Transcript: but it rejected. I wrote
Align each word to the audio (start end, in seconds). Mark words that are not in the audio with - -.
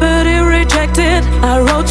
but 0.00 0.26
it 0.26 0.42
rejected. 0.42 1.24
I 1.42 1.60
wrote 1.60 1.83